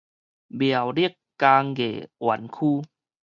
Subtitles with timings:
[0.03, 0.09] 苗栗工藝
[2.17, 2.47] 園
[2.81, 2.89] 區